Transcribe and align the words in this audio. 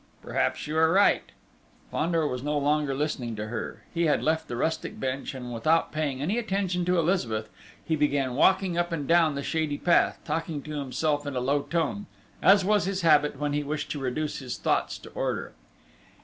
"Perhaps 0.23 0.65
you 0.65 0.75
are 0.79 0.91
right!" 0.91 1.31
Fandor 1.91 2.25
was 2.25 2.41
no 2.41 2.57
longer 2.57 2.95
listening 2.95 3.35
to 3.35 3.49
her. 3.49 3.83
He 3.93 4.07
had 4.07 4.23
left 4.23 4.47
the 4.47 4.55
rustic 4.55 4.99
bench, 4.99 5.35
and 5.35 5.53
without 5.53 5.91
paying 5.91 6.23
any 6.23 6.39
attention 6.39 6.83
to 6.85 6.97
Elizabeth, 6.97 7.49
he 7.85 7.95
began 7.95 8.33
walking 8.33 8.79
up 8.79 8.91
and 8.91 9.07
down 9.07 9.35
the 9.35 9.43
shady 9.43 9.77
path, 9.77 10.17
talking 10.25 10.63
to 10.63 10.79
himself 10.79 11.27
in 11.27 11.35
a 11.35 11.39
low 11.39 11.61
tone, 11.61 12.07
as 12.41 12.65
was 12.65 12.85
his 12.85 13.01
habit 13.01 13.37
when 13.37 13.53
he 13.53 13.61
wished 13.61 13.91
to 13.91 13.99
reduce 13.99 14.39
his 14.39 14.57
thoughts 14.57 14.97
to 14.97 15.09
order. 15.11 15.53